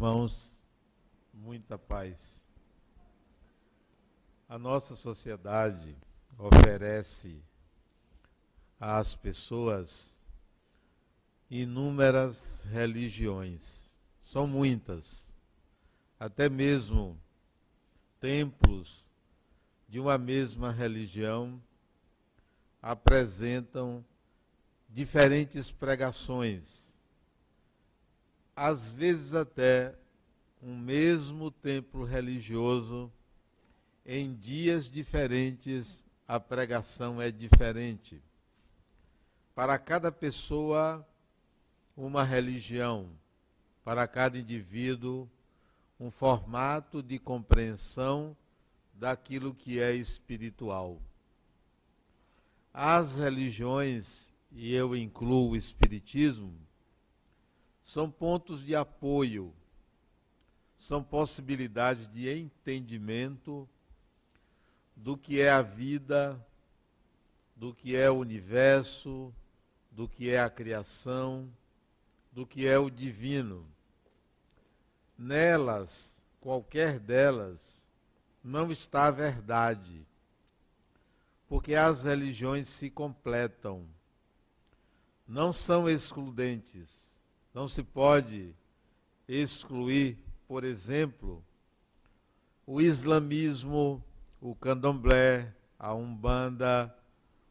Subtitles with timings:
[0.00, 0.64] irmãos,
[1.30, 2.48] muita paz.
[4.48, 5.94] A nossa sociedade
[6.38, 7.44] oferece
[8.80, 10.18] às pessoas
[11.50, 13.94] inúmeras religiões.
[14.22, 15.36] São muitas.
[16.18, 17.20] Até mesmo
[18.18, 19.04] templos
[19.86, 21.62] de uma mesma religião
[22.80, 24.02] apresentam
[24.88, 26.89] diferentes pregações
[28.62, 29.94] às vezes até
[30.62, 33.10] um mesmo templo religioso,
[34.04, 38.22] em dias diferentes, a pregação é diferente.
[39.54, 41.08] Para cada pessoa,
[41.96, 43.08] uma religião,
[43.82, 45.26] para cada indivíduo,
[45.98, 48.36] um formato de compreensão
[48.92, 51.00] daquilo que é espiritual.
[52.74, 56.52] As religiões, e eu incluo o Espiritismo,
[57.90, 59.52] são pontos de apoio,
[60.78, 63.68] são possibilidades de entendimento
[64.94, 66.40] do que é a vida,
[67.56, 69.34] do que é o universo,
[69.90, 71.52] do que é a criação,
[72.30, 73.66] do que é o divino.
[75.18, 77.90] Nelas, qualquer delas,
[78.40, 80.06] não está a verdade,
[81.48, 83.84] porque as religiões se completam,
[85.26, 87.19] não são excludentes
[87.52, 88.54] não se pode
[89.28, 91.44] excluir, por exemplo,
[92.66, 94.04] o islamismo,
[94.40, 96.94] o candomblé, a umbanda,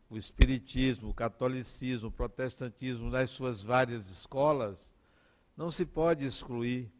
[0.09, 4.92] o espiritismo, o catolicismo, o protestantismo nas suas várias escolas,
[5.55, 6.92] não se pode excluir.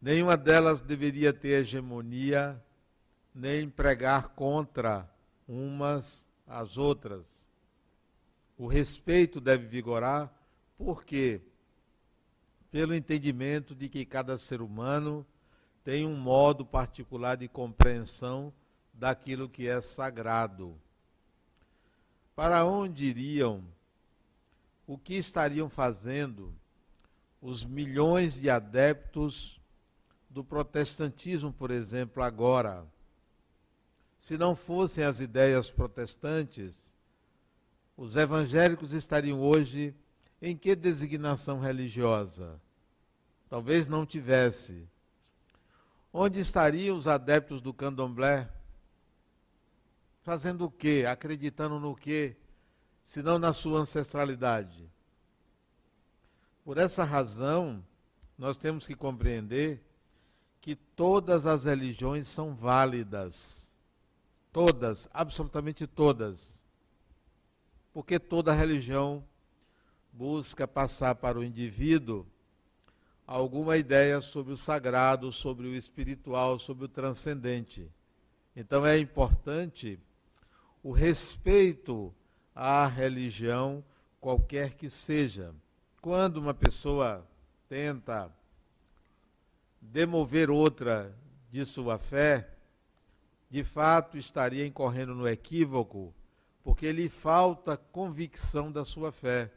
[0.00, 2.62] Nenhuma delas deveria ter hegemonia,
[3.34, 5.10] nem pregar contra
[5.46, 7.48] umas às outras.
[8.56, 10.32] O respeito deve vigorar,
[10.78, 11.42] por quê?
[12.70, 15.26] Pelo entendimento de que cada ser humano
[15.82, 18.52] tem um modo particular de compreensão
[18.92, 20.78] daquilo que é sagrado.
[22.34, 23.64] Para onde iriam?
[24.86, 26.54] O que estariam fazendo
[27.40, 29.60] os milhões de adeptos
[30.28, 32.86] do protestantismo, por exemplo, agora?
[34.20, 36.94] Se não fossem as ideias protestantes,
[37.96, 39.94] os evangélicos estariam hoje
[40.40, 42.60] em que designação religiosa?
[43.48, 44.88] Talvez não tivesse.
[46.12, 48.50] Onde estariam os adeptos do candomblé?
[50.22, 51.04] Fazendo o quê?
[51.08, 52.36] Acreditando no quê?
[53.04, 54.90] Se não na sua ancestralidade.
[56.64, 57.84] Por essa razão,
[58.38, 59.82] nós temos que compreender
[60.60, 63.74] que todas as religiões são válidas.
[64.52, 66.64] Todas, absolutamente todas.
[67.92, 69.24] Porque toda religião
[70.12, 72.26] busca passar para o indivíduo
[73.26, 77.88] alguma ideia sobre o sagrado, sobre o espiritual, sobre o transcendente.
[78.56, 79.98] Então é importante
[80.82, 82.12] o respeito
[82.54, 83.84] à religião,
[84.20, 85.54] qualquer que seja.
[86.00, 87.24] Quando uma pessoa
[87.68, 88.32] tenta
[89.80, 91.14] demover outra
[91.50, 92.48] de sua fé,
[93.48, 96.14] de fato estaria incorrendo no equívoco,
[96.62, 99.52] porque lhe falta convicção da sua fé.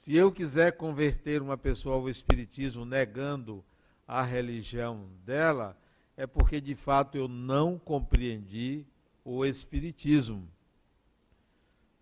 [0.00, 3.62] Se eu quiser converter uma pessoa ao Espiritismo negando
[4.08, 5.76] a religião dela,
[6.16, 8.86] é porque de fato eu não compreendi
[9.22, 10.50] o Espiritismo.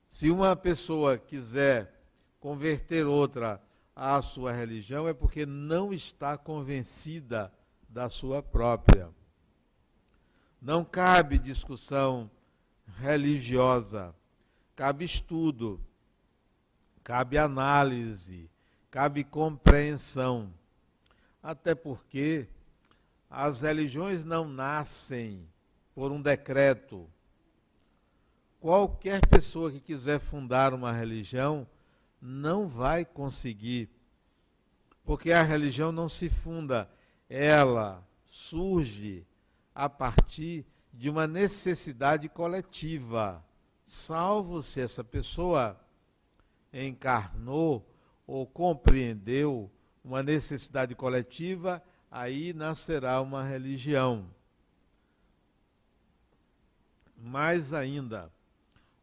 [0.09, 1.93] Se uma pessoa quiser
[2.39, 3.61] converter outra
[3.97, 7.53] à sua religião, é porque não está convencida
[7.89, 9.11] da sua própria.
[10.63, 12.31] Não cabe discussão
[13.01, 14.15] religiosa,
[14.77, 15.85] cabe estudo
[17.09, 18.51] cabe análise,
[18.91, 20.53] cabe compreensão.
[21.43, 22.47] Até porque
[23.31, 25.49] as religiões não nascem
[25.95, 27.09] por um decreto.
[28.61, 31.67] Qualquer pessoa que quiser fundar uma religião
[32.21, 33.89] não vai conseguir,
[35.03, 36.91] porque a religião não se funda,
[37.27, 39.27] ela surge
[39.75, 43.43] a partir de uma necessidade coletiva,
[43.87, 45.88] salvo se essa pessoa
[46.73, 47.89] encarnou
[48.27, 49.71] ou compreendeu
[50.05, 54.29] uma necessidade coletiva, aí nascerá uma religião.
[57.17, 58.33] Mais ainda,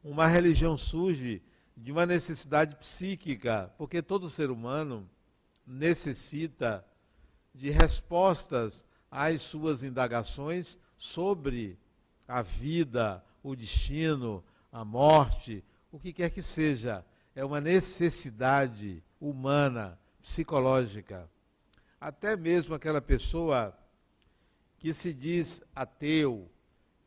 [0.04, 1.42] uma religião surge
[1.76, 5.10] de uma necessidade psíquica, porque todo ser humano
[5.68, 6.86] necessita
[7.54, 11.78] de respostas às suas indagações sobre
[12.28, 20.00] a vida, o destino, a morte, o que quer que seja é uma necessidade humana,
[20.22, 21.30] psicológica.
[22.00, 23.78] até mesmo aquela pessoa
[24.78, 26.50] que se diz ateu,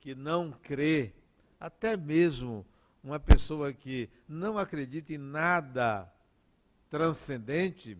[0.01, 1.15] que não crê,
[1.59, 2.67] até mesmo
[3.03, 6.13] uma pessoa que não acredita em nada
[6.91, 7.97] transcendente,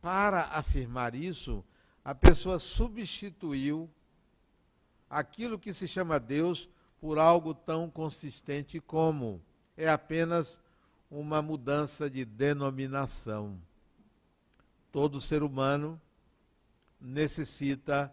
[0.00, 1.64] para afirmar isso,
[2.04, 3.90] a pessoa substituiu
[5.10, 6.68] aquilo que se chama Deus
[7.00, 9.42] por algo tão consistente como
[9.76, 10.60] é apenas
[11.10, 13.58] uma mudança de denominação.
[14.90, 16.00] Todo ser humano
[17.00, 18.12] necessita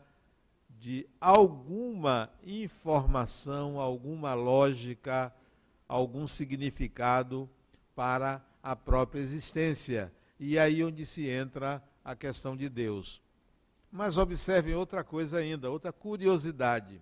[0.69, 5.33] de alguma informação, alguma lógica,
[5.87, 7.49] algum significado
[7.95, 10.11] para a própria existência.
[10.39, 13.21] E aí onde se entra a questão de Deus.
[13.91, 16.99] Mas observem outra coisa ainda, outra curiosidade.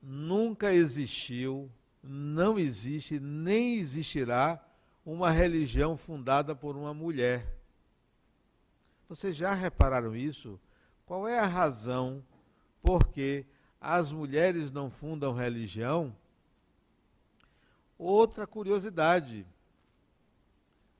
[0.00, 1.70] Nunca existiu,
[2.08, 4.62] não existe, nem existirá
[5.04, 7.46] uma religião fundada por uma mulher.
[9.08, 10.58] Vocês já repararam isso?
[11.04, 12.24] Qual é a razão
[12.82, 13.46] por que
[13.80, 16.14] as mulheres não fundam religião?
[17.96, 19.46] Outra curiosidade: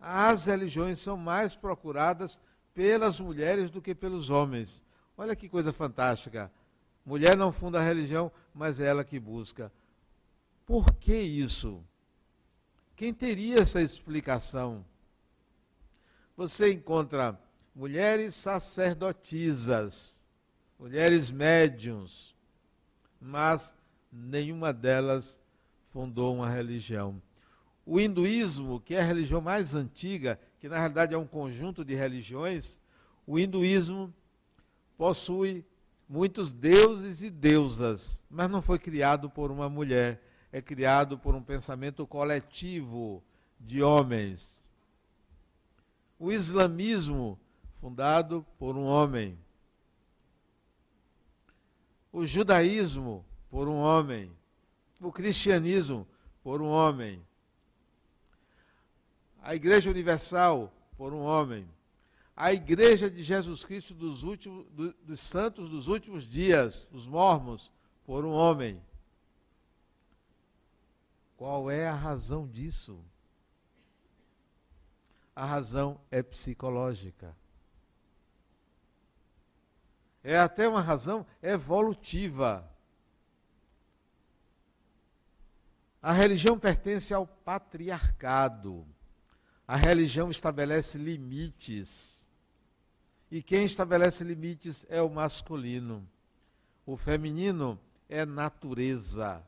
[0.00, 2.40] as religiões são mais procuradas
[2.72, 4.84] pelas mulheres do que pelos homens.
[5.18, 6.52] Olha que coisa fantástica.
[7.04, 9.72] Mulher não funda a religião, mas é ela que busca.
[10.66, 11.82] Por que isso?
[12.96, 14.84] Quem teria essa explicação?
[16.36, 17.40] Você encontra
[17.74, 20.24] mulheres sacerdotisas,
[20.78, 22.34] mulheres médiums,
[23.20, 23.76] mas
[24.10, 25.40] nenhuma delas
[25.88, 27.22] fundou uma religião.
[27.84, 31.94] O hinduísmo, que é a religião mais antiga, que na realidade é um conjunto de
[31.94, 32.80] religiões,
[33.24, 34.12] o hinduísmo
[34.98, 35.64] possui
[36.08, 40.20] muitos deuses e deusas, mas não foi criado por uma mulher,
[40.56, 43.22] é criado por um pensamento coletivo
[43.60, 44.64] de homens.
[46.18, 47.38] O islamismo
[47.78, 49.38] fundado por um homem.
[52.10, 54.32] O judaísmo, por um homem.
[54.98, 56.08] O cristianismo,
[56.42, 57.22] por um homem.
[59.42, 61.68] A Igreja Universal, por um homem.
[62.34, 67.70] A Igreja de Jesus Cristo dos, últimos, do, dos Santos dos últimos dias, os mormos,
[68.06, 68.80] por um homem.
[71.36, 73.04] Qual é a razão disso?
[75.34, 77.36] A razão é psicológica
[80.26, 82.68] é até uma razão evolutiva.
[86.02, 88.84] A religião pertence ao patriarcado.
[89.68, 92.28] A religião estabelece limites.
[93.30, 96.04] E quem estabelece limites é o masculino.
[96.84, 97.78] O feminino
[98.08, 99.46] é natureza.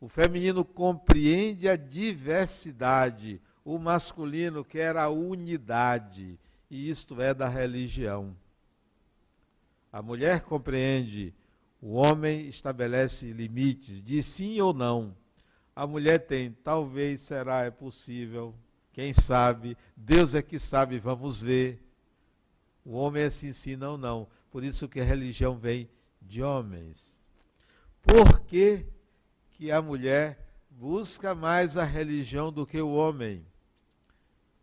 [0.00, 3.40] O feminino compreende a diversidade.
[3.64, 6.38] O masculino quer a unidade.
[6.70, 8.36] E isto é da religião.
[9.92, 11.34] A mulher compreende,
[11.80, 15.16] o homem estabelece limites, diz sim ou não.
[15.74, 18.54] A mulher tem, talvez será, é possível,
[18.92, 21.82] quem sabe, Deus é que sabe, vamos ver.
[22.84, 24.28] O homem é sim, sim, não, não.
[24.50, 25.88] Por isso que a religião vem
[26.20, 27.22] de homens.
[28.02, 28.86] Por que,
[29.56, 30.38] que a mulher
[30.70, 33.44] busca mais a religião do que o homem?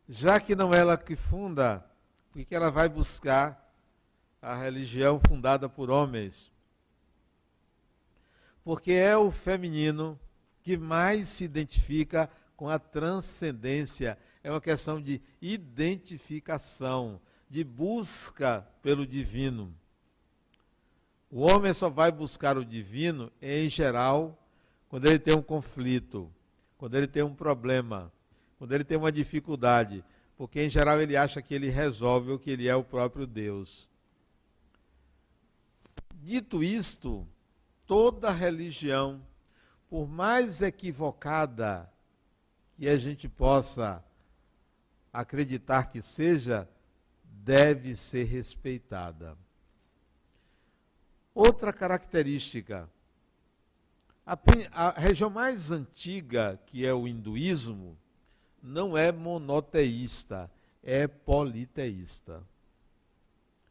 [0.07, 1.83] Já que não é ela que funda,
[2.31, 3.63] por que ela vai buscar
[4.43, 6.51] a religião fundada por homens.
[8.61, 10.19] Porque é o feminino
[10.61, 14.17] que mais se identifica com a transcendência.
[14.43, 19.73] É uma questão de identificação, de busca pelo divino.
[21.31, 24.37] O homem só vai buscar o divino, em geral,
[24.93, 26.31] quando ele tem um conflito,
[26.77, 28.13] quando ele tem um problema,
[28.59, 30.05] quando ele tem uma dificuldade,
[30.37, 33.89] porque em geral ele acha que ele resolve o que ele é o próprio Deus.
[36.13, 37.27] Dito isto,
[37.87, 39.19] toda religião,
[39.89, 41.91] por mais equivocada
[42.77, 44.05] que a gente possa
[45.11, 46.69] acreditar que seja,
[47.23, 49.35] deve ser respeitada.
[51.33, 52.87] Outra característica,
[54.25, 54.37] a,
[54.71, 57.97] a, região mais antiga, que é o hinduísmo,
[58.61, 60.49] não é monoteísta,
[60.81, 62.41] é politeísta.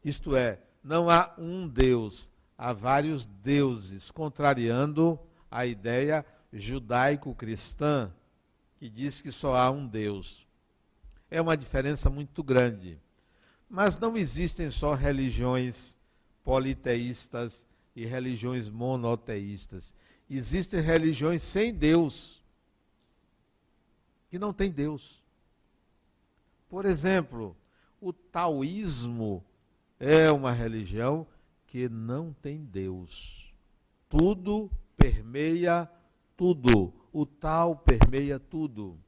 [0.03, 5.19] Isto é, não há um Deus, a vários deuses, contrariando
[5.49, 8.13] a ideia judaico-cristã,
[8.77, 10.47] que diz que só há um Deus.
[11.31, 12.99] É uma diferença muito grande.
[13.69, 15.97] Mas não existem só religiões
[16.43, 19.93] politeístas e religiões monoteístas.
[20.29, 22.41] Existem religiões sem Deus,
[24.29, 25.21] que não tem Deus.
[26.69, 27.55] Por exemplo,
[28.01, 29.43] o taoísmo
[29.99, 31.27] é uma religião
[31.67, 33.53] que não tem Deus.
[34.09, 35.89] Tudo permeia
[36.35, 36.93] tudo.
[37.11, 38.99] O tal permeia tudo.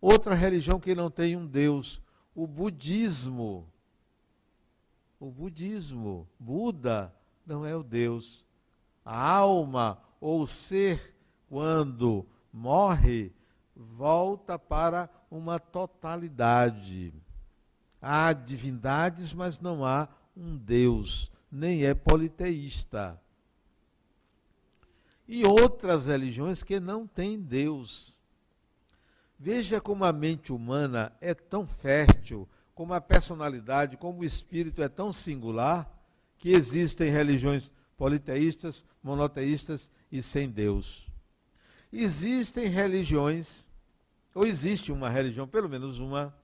[0.00, 2.00] Outra religião que não tem um Deus,
[2.34, 3.68] o budismo.
[5.20, 7.14] O budismo, Buda
[7.46, 8.44] não é o Deus.
[9.04, 11.14] A alma ou ser,
[11.48, 13.32] quando morre,
[13.74, 17.12] volta para uma totalidade.
[18.00, 23.20] Há divindades, mas não há um Deus, nem é politeísta.
[25.26, 28.18] E outras religiões que não têm Deus.
[29.38, 34.88] Veja como a mente humana é tão fértil, como a personalidade, como o espírito é
[34.88, 35.90] tão singular,
[36.38, 41.06] que existem religiões politeístas, monoteístas e sem Deus.
[41.92, 43.68] Existem religiões,
[44.34, 46.36] ou existe uma religião, pelo menos uma,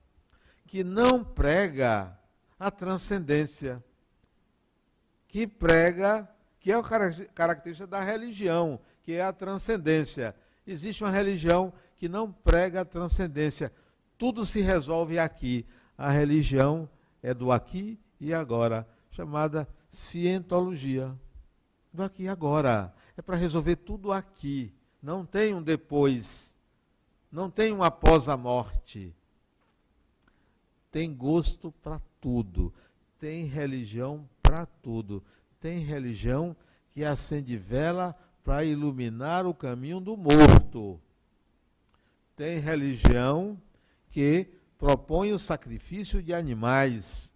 [0.68, 2.16] que não prega
[2.60, 3.82] a transcendência,
[5.26, 6.82] que prega, que é a
[7.34, 10.36] característica da religião, que é a transcendência.
[10.64, 13.72] Existe uma religião que não prega a transcendência.
[14.16, 15.66] Tudo se resolve aqui.
[15.96, 16.88] A religião
[17.20, 21.18] é do aqui e agora, chamada cientologia.
[21.92, 22.94] Do aqui e agora.
[23.16, 24.72] É para resolver tudo aqui.
[25.02, 26.56] Não tem um depois.
[27.30, 29.14] Não tem um após a morte
[30.90, 32.72] tem gosto para tudo,
[33.18, 35.22] tem religião para tudo.
[35.60, 36.56] Tem religião
[36.90, 41.00] que acende vela para iluminar o caminho do morto.
[42.36, 43.60] Tem religião
[44.10, 44.46] que
[44.78, 47.34] propõe o sacrifício de animais.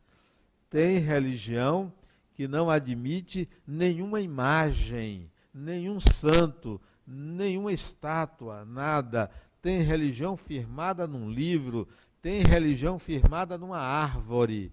[0.70, 1.92] Tem religião
[2.34, 9.30] que não admite nenhuma imagem, nenhum santo, nenhuma estátua, nada.
[9.60, 11.86] Tem religião firmada num livro,
[12.20, 14.72] tem religião firmada numa árvore,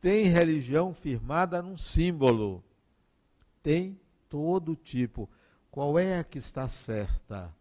[0.00, 2.64] tem religião firmada num símbolo,
[3.62, 5.28] tem todo tipo.
[5.70, 7.54] Qual é a que está certa?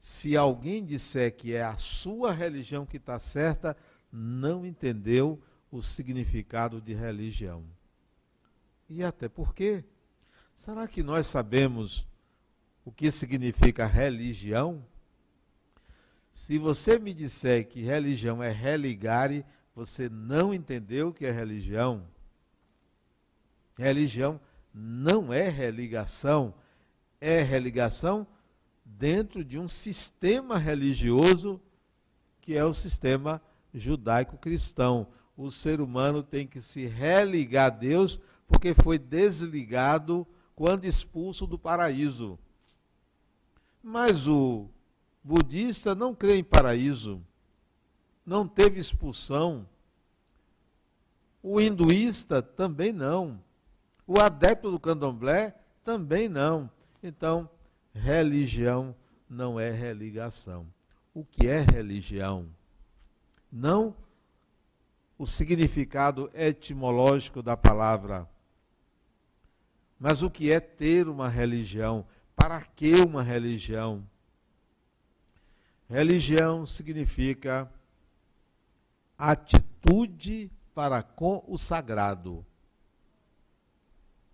[0.00, 3.76] Se alguém disser que é a sua religião que está certa,
[4.12, 5.40] não entendeu
[5.76, 7.64] o significado de religião.
[8.88, 9.84] E até porque,
[10.54, 12.06] será que nós sabemos
[12.84, 14.86] o que significa religião?
[16.30, 22.06] Se você me disser que religião é religare, você não entendeu o que é religião.
[23.76, 24.40] Religião
[24.72, 26.54] não é religação,
[27.20, 28.24] é religação
[28.84, 31.60] dentro de um sistema religioso
[32.40, 35.08] que é o sistema judaico-cristão.
[35.36, 41.58] O ser humano tem que se religar a Deus porque foi desligado quando expulso do
[41.58, 42.38] paraíso.
[43.82, 44.68] Mas o
[45.22, 47.20] budista não crê em paraíso,
[48.24, 49.66] não teve expulsão.
[51.42, 53.42] O hinduísta também não.
[54.06, 56.70] O adepto do candomblé também não.
[57.02, 57.48] Então,
[57.92, 58.94] religião
[59.28, 60.66] não é religação.
[61.12, 62.46] O que é religião?
[63.52, 63.94] Não
[65.18, 68.28] o significado etimológico da palavra,
[69.98, 72.06] mas o que é ter uma religião?
[72.34, 74.04] Para que uma religião?
[75.88, 77.70] Religião significa
[79.16, 82.44] atitude para com o sagrado.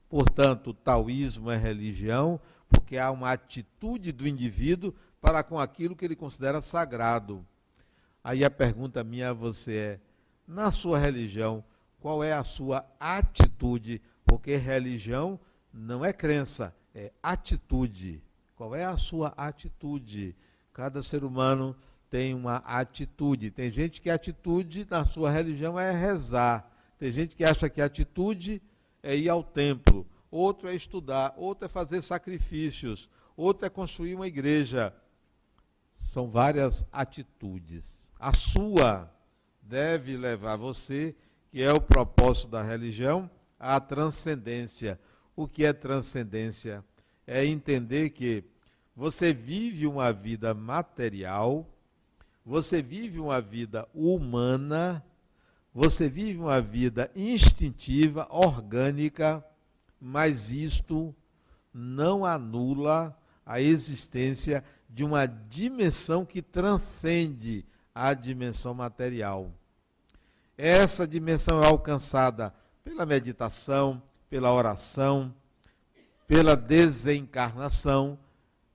[0.08, 6.04] Portanto, o taoísmo é religião porque há uma atitude do indivíduo para com aquilo que
[6.04, 7.46] ele considera sagrado.
[8.25, 10.00] Aí a pergunta minha a você é:
[10.50, 11.62] na sua religião,
[12.00, 14.02] qual é a sua atitude?
[14.26, 15.38] Porque religião
[15.73, 18.21] não é crença, é atitude.
[18.57, 20.35] Qual é a sua atitude?
[20.73, 21.76] Cada ser humano
[22.11, 23.52] tem uma atitude.
[23.52, 26.69] Tem gente que a atitude na sua religião é rezar.
[26.99, 28.61] Tem gente que acha que a atitude
[29.04, 30.04] é ir ao templo.
[30.33, 31.33] Outro é estudar.
[31.37, 33.09] Outro é fazer sacrifícios.
[33.37, 34.92] Outro é construir uma igreja.
[35.97, 38.11] São várias atitudes.
[38.19, 39.09] A sua
[39.62, 41.14] deve levar você,
[41.50, 44.99] que é o propósito da religião, à transcendência.
[45.37, 46.85] O que é transcendência?
[47.26, 48.45] É entender que
[48.95, 51.67] você vive uma vida material,
[52.45, 55.05] você vive uma vida humana,
[55.73, 59.45] você vive uma vida instintiva, orgânica,
[60.00, 61.14] mas isto
[61.73, 69.50] não anula a existência de uma dimensão que transcende a dimensão material.
[70.56, 72.54] Essa dimensão é alcançada
[72.85, 75.35] pela meditação, pela oração,
[76.26, 78.18] pela desencarnação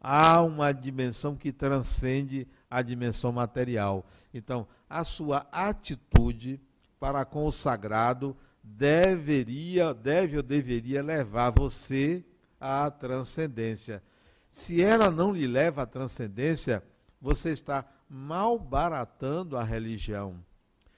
[0.07, 4.05] há uma dimensão que transcende a dimensão material.
[4.31, 6.62] Então, a sua atitude
[7.00, 12.24] para com o sagrado deveria, deve ou deveria levar você
[12.62, 14.03] à transcendência.
[14.48, 16.84] Se ela não lhe leva à transcendência,
[17.19, 20.43] você está malbaratando a religião.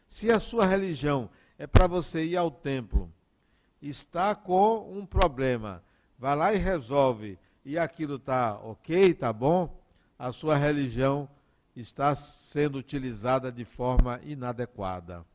[0.08, 3.12] Se a sua religião é para você ir ao templo,
[3.82, 5.84] está com um problema,
[6.18, 9.78] vai lá e resolve, e aquilo está ok, está bom,
[10.18, 11.30] a sua religião
[11.76, 15.26] está sendo utilizada de forma inadequada.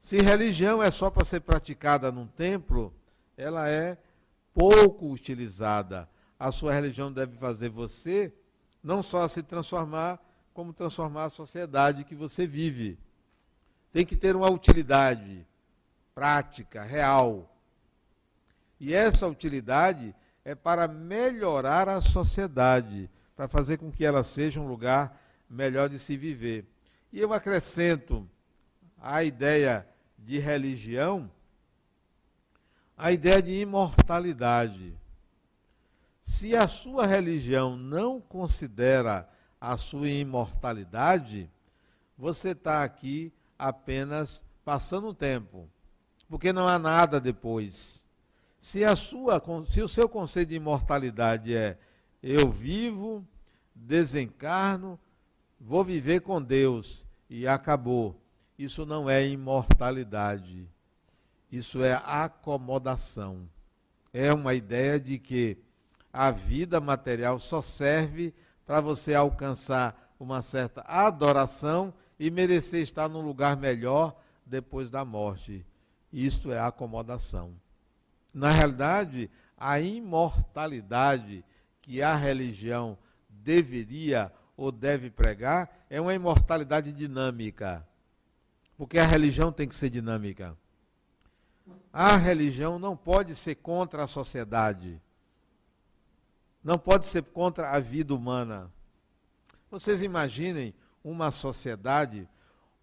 [0.00, 2.92] Se religião é só para ser praticada num templo,
[3.36, 3.96] ela é
[4.52, 6.08] pouco utilizada.
[6.38, 8.32] A sua religião deve fazer você
[8.82, 10.20] não só se transformar,
[10.52, 12.98] como transformar a sociedade que você vive.
[13.92, 15.46] Tem que ter uma utilidade
[16.14, 17.54] prática, real.
[18.78, 24.66] E essa utilidade é para melhorar a sociedade, para fazer com que ela seja um
[24.66, 26.66] lugar melhor de se viver.
[27.12, 28.28] E eu acrescento
[29.00, 29.86] a ideia
[30.18, 31.30] de religião,
[32.96, 34.96] a ideia de imortalidade.
[36.24, 39.28] Se a sua religião não considera
[39.62, 41.48] a sua imortalidade,
[42.18, 45.68] você está aqui apenas passando o tempo,
[46.28, 48.04] porque não há nada depois.
[48.60, 51.78] Se, a sua, se o seu conceito de imortalidade é
[52.20, 53.24] eu vivo,
[53.72, 54.98] desencarno,
[55.60, 58.20] vou viver com Deus e acabou.
[58.58, 60.68] Isso não é imortalidade.
[61.52, 63.48] Isso é acomodação.
[64.12, 65.56] É uma ideia de que
[66.12, 68.34] a vida material só serve
[68.66, 74.16] para você alcançar uma certa adoração e merecer estar num lugar melhor
[74.46, 75.66] depois da morte.
[76.12, 77.54] Isto é acomodação.
[78.32, 81.44] Na realidade, a imortalidade
[81.80, 82.96] que a religião
[83.28, 87.86] deveria ou deve pregar é uma imortalidade dinâmica.
[88.76, 90.56] Porque a religião tem que ser dinâmica.
[91.92, 95.00] A religião não pode ser contra a sociedade.
[96.62, 98.72] Não pode ser contra a vida humana.
[99.70, 102.28] Vocês imaginem uma sociedade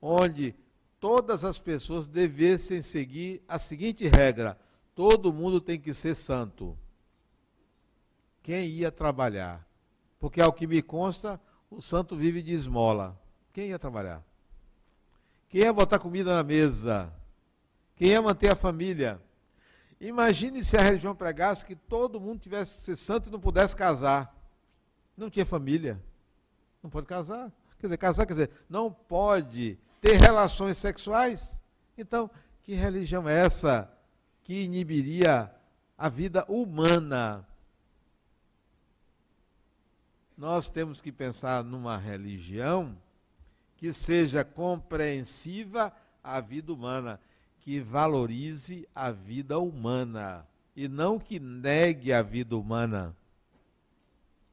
[0.01, 0.55] onde
[0.99, 4.59] todas as pessoas devessem seguir a seguinte regra:
[4.93, 6.77] todo mundo tem que ser santo.
[8.41, 9.65] Quem ia trabalhar?
[10.19, 11.39] Porque, ao que me consta,
[11.69, 13.19] o santo vive de esmola.
[13.53, 14.23] Quem ia trabalhar?
[15.47, 17.13] Quem ia botar comida na mesa?
[17.95, 19.21] Quem ia manter a família?
[19.99, 23.75] Imagine se a religião pregasse que todo mundo tivesse que ser santo e não pudesse
[23.75, 24.33] casar.
[25.17, 26.01] Não tinha família.
[26.81, 27.51] Não pode casar.
[27.77, 31.59] Quer dizer, casar, quer dizer, não pode ter relações sexuais.
[31.97, 32.29] Então,
[32.63, 33.91] que religião é essa
[34.43, 35.53] que inibiria
[35.97, 37.45] a vida humana?
[40.37, 42.97] Nós temos que pensar numa religião
[43.75, 47.19] que seja compreensiva à vida humana,
[47.69, 50.43] que valorize a vida humana
[50.75, 53.15] e não que negue a vida humana.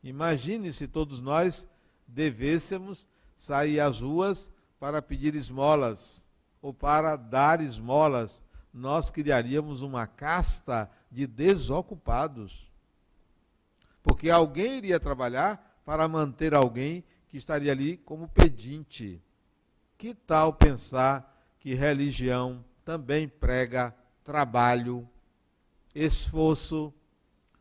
[0.02, 1.66] Imagine se todos nós
[2.06, 6.28] devêssemos sair às ruas para pedir esmolas
[6.60, 8.42] ou para dar esmolas.
[8.70, 12.70] Nós criaríamos uma casta de desocupados.
[14.02, 19.22] Porque alguém iria trabalhar para manter alguém que estaria ali como pedinte.
[19.96, 25.08] Que tal pensar que religião também prega trabalho,
[25.92, 26.94] esforço,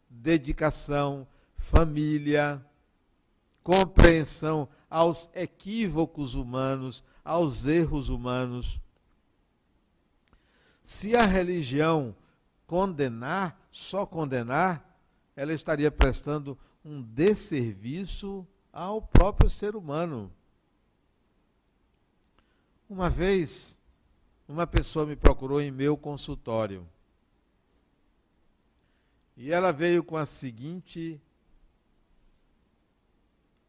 [0.07, 2.63] dedicação, família,
[3.63, 8.79] compreensão aos equívocos humanos, aos erros humanos.
[10.83, 12.15] Se a religião
[12.67, 14.95] condenar, só condenar,
[15.35, 20.31] ela estaria prestando um desserviço ao próprio ser humano.
[22.87, 23.79] Uma vez,
[24.47, 26.87] uma pessoa me procurou em meu consultório.
[29.35, 31.21] E ela veio com a seguinte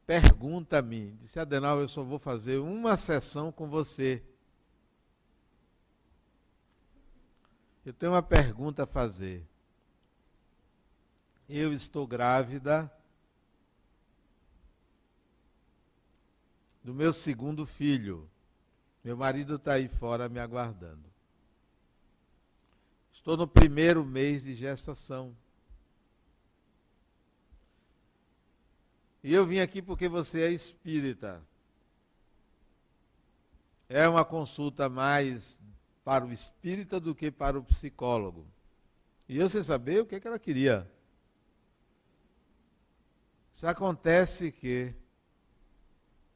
[0.07, 1.17] pergunta a mim.
[1.21, 4.23] Disse, Adenal, eu só vou fazer uma sessão com você.
[7.85, 9.45] Eu tenho uma pergunta a fazer.
[11.49, 12.91] Eu estou grávida
[16.83, 18.29] do meu segundo filho.
[19.07, 21.05] Meu marido está aí fora me aguardando.
[23.12, 25.33] Estou no primeiro mês de gestação.
[29.23, 31.40] E eu vim aqui porque você é espírita.
[33.88, 35.61] É uma consulta mais
[36.05, 38.45] para o espírita do que para o psicólogo.
[39.29, 40.90] E eu sem saber o que, é que ela queria.
[43.53, 44.92] Isso acontece que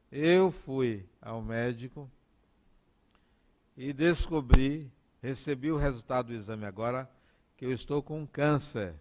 [0.09, 2.09] eu fui ao médico
[3.83, 4.91] e descobri,
[5.23, 7.09] recebi o resultado do exame agora,
[7.57, 8.93] que eu estou com câncer.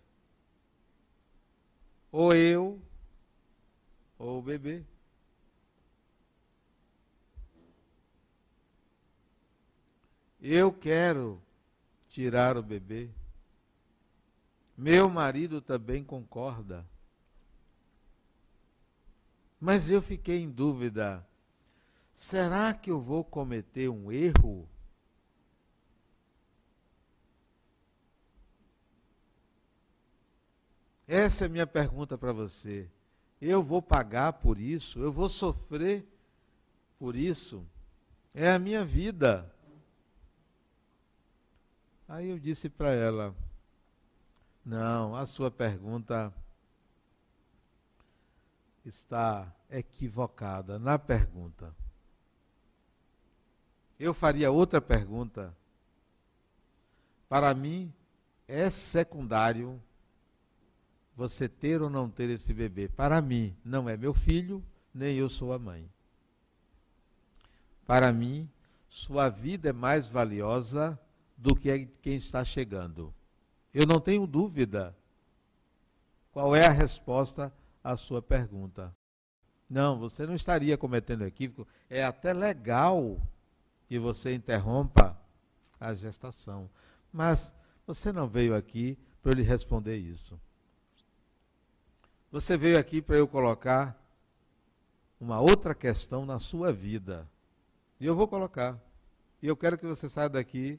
[2.11, 2.81] Ou eu,
[4.19, 4.83] ou o bebê.
[10.41, 11.43] Eu quero
[12.09, 13.11] tirar o bebê.
[14.75, 16.89] Meu marido também concorda.
[19.61, 21.29] Mas eu fiquei em dúvida:
[22.15, 24.70] será que eu vou cometer um erro?
[31.13, 32.89] Essa é a minha pergunta para você.
[33.43, 35.01] Eu vou pagar por isso?
[35.01, 36.07] Eu vou sofrer
[37.01, 37.67] por isso?
[38.33, 39.53] É a minha vida.
[42.07, 43.35] Aí eu disse para ela:
[44.65, 46.33] Não, a sua pergunta
[48.85, 51.75] está equivocada na pergunta.
[53.99, 55.53] Eu faria outra pergunta.
[57.29, 57.93] Para mim,
[58.47, 59.83] é secundário
[61.21, 62.89] você ter ou não ter esse bebê.
[62.89, 65.87] Para mim, não é meu filho, nem eu sou a mãe.
[67.87, 68.49] Para mim,
[68.89, 70.99] sua vida é mais valiosa
[71.37, 73.15] do que quem está chegando.
[73.75, 74.97] Eu não tenho dúvida
[76.33, 77.53] qual é a resposta
[77.85, 78.91] à sua pergunta.
[79.69, 81.69] Não, você não estaria cometendo equívoco.
[81.91, 83.21] É até legal
[83.87, 85.21] que você interrompa
[85.79, 86.71] a gestação.
[87.13, 87.55] Mas
[87.87, 90.41] você não veio aqui para lhe responder isso.
[92.31, 94.01] Você veio aqui para eu colocar
[95.21, 97.29] uma outra questão na sua vida.
[97.99, 98.81] E eu vou colocar.
[99.43, 100.79] E eu quero que você saia daqui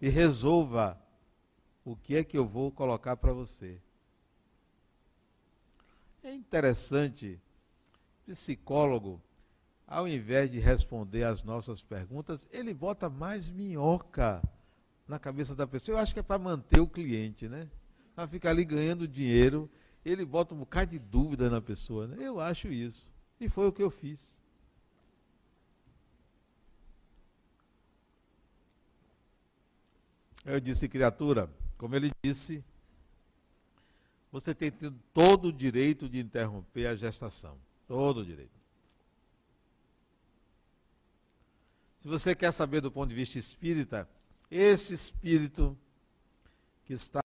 [0.00, 1.00] e resolva
[1.84, 3.80] o que é que eu vou colocar para você.
[6.22, 7.40] É interessante,
[8.26, 9.22] psicólogo,
[9.86, 14.42] ao invés de responder às nossas perguntas, ele bota mais minhoca
[15.06, 15.96] na cabeça da pessoa.
[15.96, 17.70] Eu acho que é para manter o cliente, né?
[18.16, 19.70] Para ficar ali ganhando dinheiro,
[20.08, 22.06] ele bota um bocado de dúvida na pessoa.
[22.06, 22.16] Né?
[22.20, 23.06] Eu acho isso.
[23.40, 24.36] E foi o que eu fiz.
[30.44, 32.64] Eu disse, criatura, como ele disse,
[34.32, 34.72] você tem
[35.12, 37.58] todo o direito de interromper a gestação.
[37.86, 38.58] Todo o direito.
[41.98, 44.08] Se você quer saber do ponto de vista espírita,
[44.50, 45.76] esse espírito
[46.86, 47.20] que está,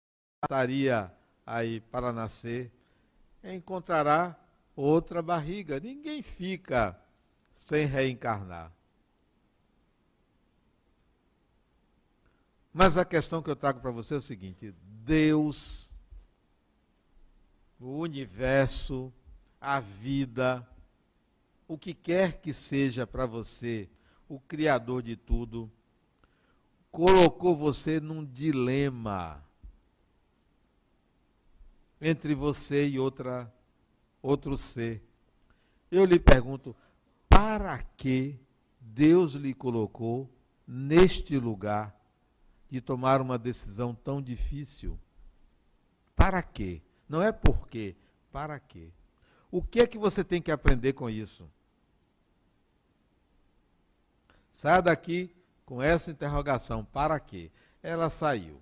[0.44, 1.14] estaria
[1.52, 2.72] aí para nascer,
[3.44, 4.40] encontrará
[4.74, 5.82] outra barriga.
[5.82, 6.98] Ninguém fica
[7.54, 8.72] sem reencarnar.
[12.74, 15.92] Mas a questão que eu trago para você é o seguinte: Deus,
[17.78, 19.12] o universo,
[19.60, 20.66] a vida,
[21.68, 23.90] o que quer que seja para você,
[24.30, 25.70] o Criador de tudo,
[26.90, 29.44] colocou você num dilema
[32.02, 33.52] entre você e outra
[34.22, 35.04] outro ser.
[35.90, 36.76] Eu lhe pergunto,
[37.30, 38.40] para que
[38.80, 40.30] Deus lhe colocou
[40.68, 41.96] neste lugar
[42.70, 44.98] de tomar uma decisão tão difícil?
[46.16, 46.82] Para quê?
[47.10, 47.96] Não é por quê,
[48.32, 48.90] para quê?
[49.52, 51.50] O que é que você tem que aprender com isso?
[54.52, 55.36] Saia daqui
[55.66, 57.52] com essa interrogação, para quê?
[57.84, 58.62] Ela saiu.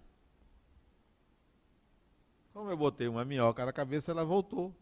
[2.59, 4.75] Como eu botei uma minhoca na cabeça, ela voltou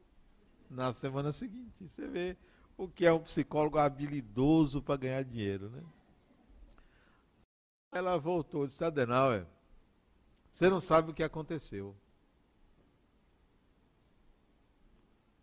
[0.68, 1.88] na semana seguinte.
[1.88, 2.36] Você vê
[2.76, 5.84] o que é um psicólogo habilidoso para ganhar dinheiro, né?
[7.92, 9.46] Ela voltou e disse, Adenauer,
[10.52, 11.96] você não sabe o que aconteceu.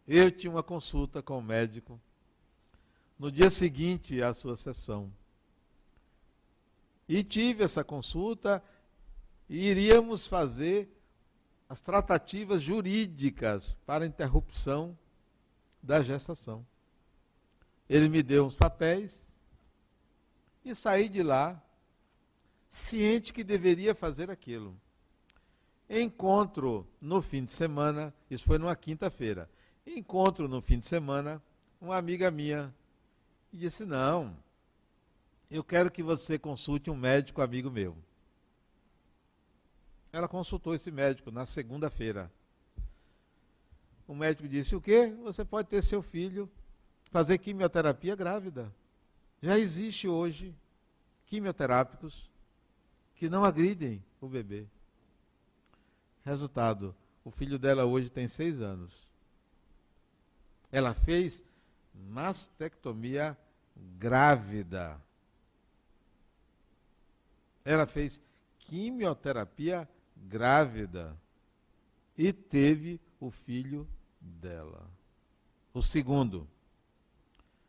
[0.05, 2.01] Eu tinha uma consulta com o médico
[3.17, 5.09] no dia seguinte à sua sessão.
[7.09, 8.61] E tive essa consulta
[9.49, 10.91] e iríamos fazer
[11.69, 14.97] as tratativas jurídicas para interrupção
[15.83, 16.67] da gestação.
[17.89, 19.23] Ele me deu uns papéis
[20.65, 21.63] e saí de lá
[22.69, 24.77] ciente que deveria fazer aquilo.
[25.89, 29.49] Encontro no fim de semana, isso foi numa quinta-feira.
[29.87, 31.43] Encontro no fim de semana
[31.81, 32.75] uma amiga minha
[33.53, 34.35] e disse: Não,
[35.51, 37.97] eu quero que você consulte um médico amigo meu.
[40.15, 42.31] Ela consultou esse médico na segunda-feira.
[44.07, 45.13] O médico disse: O quê?
[45.25, 46.49] Você pode ter seu filho
[47.11, 48.73] fazer quimioterapia grávida.
[49.43, 50.55] Já existe hoje
[51.27, 52.31] quimioterápicos
[53.17, 54.69] que não agridem o bebê.
[56.25, 59.09] Resultado: o filho dela hoje tem seis anos.
[60.71, 61.45] Ela fez
[61.93, 63.37] mastectomia
[63.99, 64.97] grávida.
[67.65, 68.23] Ela fez
[68.61, 69.89] quimioterapia
[70.29, 71.17] grávida
[72.17, 73.89] e teve o filho
[74.21, 74.91] dela.
[75.73, 76.49] O segundo.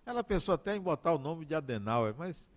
[0.06, 2.50] Ela pensou até em botar o nome de Adenauer, mas.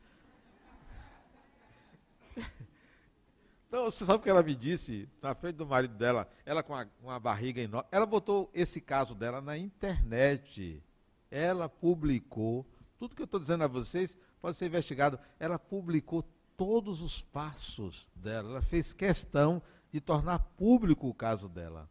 [3.71, 6.29] Não, você sabe o que ela me disse na frente do marido dela?
[6.45, 7.89] Ela com uma, uma barriga enorme.
[7.91, 10.83] Ela botou esse caso dela na internet.
[11.31, 12.67] Ela publicou.
[12.99, 15.19] Tudo que eu estou dizendo a vocês pode ser investigado.
[15.39, 16.23] Ela publicou
[16.57, 18.51] todos os passos dela.
[18.51, 21.89] Ela fez questão de tornar público o caso dela.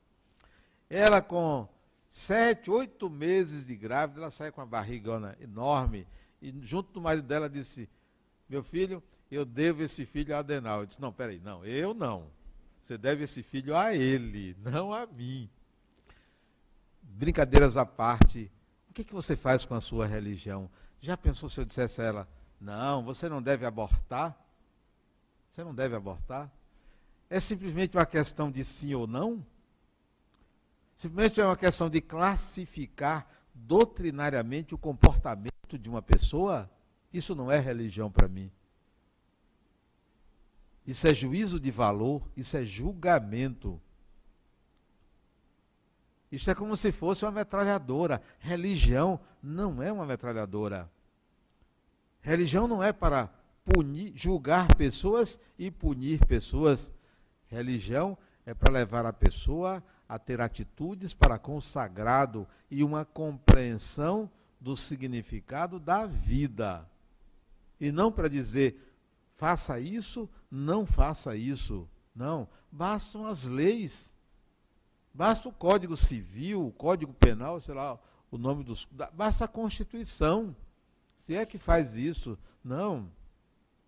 [0.89, 1.67] Ela com
[2.09, 6.07] sete, oito meses de grávida, ela sai com uma barrigona enorme,
[6.41, 7.89] e junto do marido dela disse,
[8.47, 10.81] meu filho, eu devo esse filho a Adenal.
[10.81, 12.31] Eu disse, não, peraí, não, eu não.
[12.81, 15.49] Você deve esse filho a ele, não a mim.
[17.01, 18.49] Brincadeiras à parte,
[18.89, 20.69] o que, que você faz com a sua religião?
[21.01, 22.27] Já pensou se eu dissesse a ela,
[22.59, 24.37] não, você não deve abortar?
[25.51, 26.51] Você não deve abortar?
[27.29, 29.45] É simplesmente uma questão de sim ou não?
[30.95, 36.69] Simplesmente é uma questão de classificar doutrinariamente o comportamento de uma pessoa?
[37.11, 38.51] Isso não é religião para mim.
[40.85, 43.79] Isso é juízo de valor, isso é julgamento.
[46.31, 48.21] Isso é como se fosse uma metralhadora.
[48.39, 50.89] Religião não é uma metralhadora.
[52.21, 53.29] Religião não é para
[53.63, 56.91] punir, julgar pessoas e punir pessoas.
[57.47, 63.03] Religião é para levar a pessoa a ter atitudes para com o sagrado e uma
[63.03, 64.29] compreensão
[64.59, 66.89] do significado da vida.
[67.79, 68.95] E não para dizer,
[69.35, 71.87] faça isso, não faça isso.
[72.15, 74.13] Não, bastam as leis.
[75.13, 77.99] Basta o Código Civil, o Código Penal, sei lá,
[78.31, 78.87] o nome dos.
[79.13, 80.55] Basta a Constituição.
[81.17, 82.37] Se é que faz isso.
[82.63, 83.11] Não,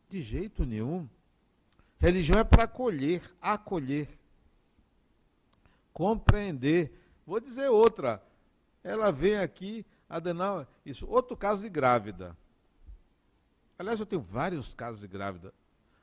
[0.09, 1.07] de jeito nenhum.
[1.99, 4.07] Religião é para acolher, acolher,
[5.91, 6.93] compreender.
[7.25, 8.23] Vou dizer outra.
[8.81, 12.35] Ela vem aqui, Adenauer, isso, outro caso de grávida.
[13.77, 15.53] Aliás, eu tenho vários casos de grávida.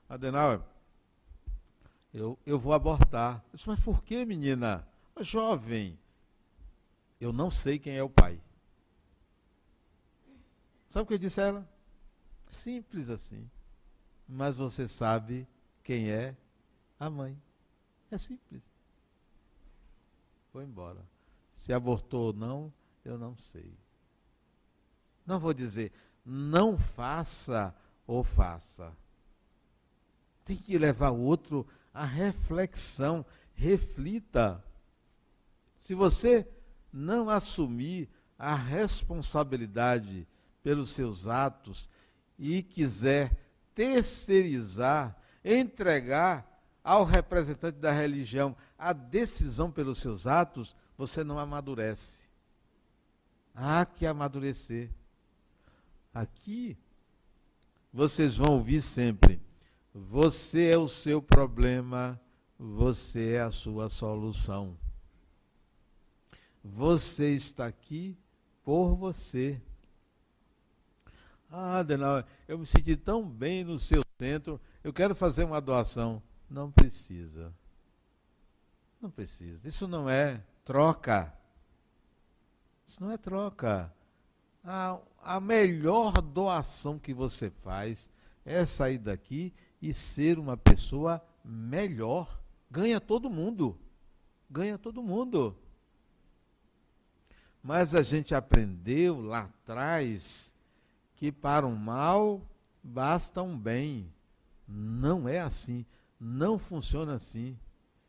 [0.06, 0.60] Adenauer,
[2.12, 3.42] eu, eu vou abortar.
[3.50, 4.86] Eu disse, mas por que, menina?
[5.14, 5.98] Mas, jovem,
[7.18, 8.38] eu não sei quem é o pai.
[10.90, 11.68] Sabe o que eu disse a ela?
[12.48, 13.50] Simples assim.
[14.28, 15.46] Mas você sabe
[15.86, 16.36] quem é
[16.98, 17.40] a mãe.
[18.10, 18.60] É simples.
[20.52, 21.00] Vou embora.
[21.52, 22.72] Se abortou ou não,
[23.04, 23.72] eu não sei.
[25.24, 25.92] Não vou dizer,
[26.24, 27.72] não faça
[28.04, 28.92] ou faça.
[30.44, 33.24] Tem que levar o outro à reflexão.
[33.54, 34.64] Reflita.
[35.80, 36.48] Se você
[36.92, 40.26] não assumir a responsabilidade
[40.64, 41.88] pelos seus atos
[42.36, 43.38] e quiser
[43.72, 46.44] terceirizar entregar
[46.82, 52.26] ao representante da religião a decisão pelos seus atos, você não amadurece.
[53.54, 54.90] Há que amadurecer.
[56.12, 56.76] Aqui,
[57.92, 59.40] vocês vão ouvir sempre:
[59.94, 62.20] você é o seu problema,
[62.58, 64.76] você é a sua solução.
[66.62, 68.18] Você está aqui
[68.64, 69.60] por você.
[71.50, 76.22] Ah, Denal, eu me senti tão bem no seu centro, eu quero fazer uma doação.
[76.48, 77.52] Não precisa.
[79.00, 79.66] Não precisa.
[79.66, 81.34] Isso não é troca.
[82.86, 83.92] Isso não é troca.
[84.62, 88.08] A, a melhor doação que você faz
[88.44, 92.40] é sair daqui e ser uma pessoa melhor.
[92.70, 93.76] Ganha todo mundo.
[94.48, 95.58] Ganha todo mundo.
[97.60, 100.54] Mas a gente aprendeu lá atrás
[101.16, 102.40] que para o mal
[102.84, 104.14] basta um bem.
[104.66, 105.84] Não é assim.
[106.18, 107.58] Não funciona assim.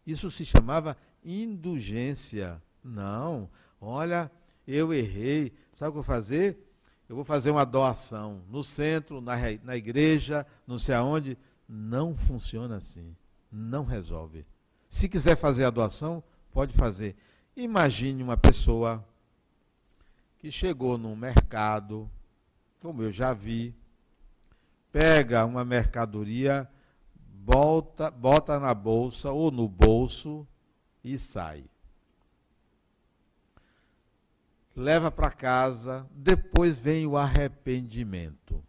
[0.06, 2.62] Isso se chamava indulgência.
[2.84, 3.50] Não.
[3.80, 4.32] Olha,
[4.66, 5.54] eu errei.
[5.74, 6.58] Sabe o que eu vou fazer?
[7.10, 11.38] Eu vou fazer uma doação no centro, na, na igreja, não sei aonde.
[11.68, 13.16] Não funciona assim.
[13.52, 14.46] Não resolve.
[14.90, 17.16] Se quiser fazer a doação, pode fazer.
[17.56, 19.06] Imagine uma pessoa
[20.38, 22.10] que chegou num mercado,
[22.82, 23.76] como eu já vi,
[24.98, 26.68] pega uma mercadoria,
[27.14, 30.48] bota, bota na bolsa ou no bolso
[31.04, 31.66] e sai.
[34.76, 38.64] Leva para casa, depois vem o arrependimento.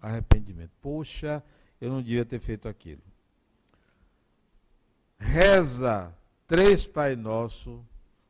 [0.00, 0.72] Arrependimento.
[0.80, 1.44] Poxa,
[1.78, 3.02] eu não devia ter feito aquilo.
[5.18, 6.14] Reza
[6.46, 7.84] três Pai Nosso,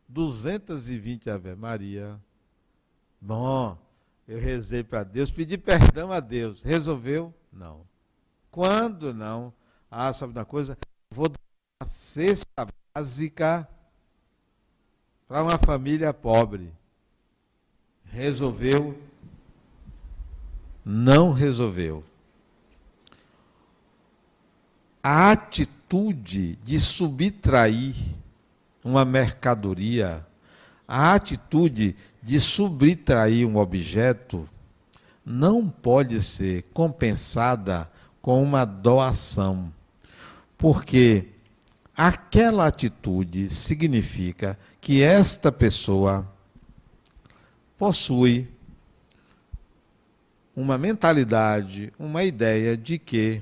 [0.08, 2.20] 220 Ave Maria.
[3.20, 3.78] Bom,
[4.30, 6.62] eu rezei para Deus, pedi perdão a Deus.
[6.62, 7.34] Resolveu?
[7.52, 7.80] Não.
[8.48, 9.52] Quando não?
[9.90, 10.78] Ah, sabe uma coisa?
[11.12, 11.40] Vou dar
[11.82, 12.64] uma cesta
[12.94, 13.68] básica
[15.26, 16.72] para uma família pobre.
[18.04, 18.96] Resolveu?
[20.84, 22.04] Não resolveu.
[25.02, 27.96] A atitude de subtrair
[28.84, 30.24] uma mercadoria,
[30.92, 34.48] a atitude de subtrair um objeto,
[35.24, 37.88] não pode ser compensada
[38.20, 39.72] com uma doação.
[40.58, 41.28] Porque
[41.96, 46.28] aquela atitude significa que esta pessoa
[47.78, 48.48] possui
[50.56, 53.40] uma mentalidade, uma ideia de que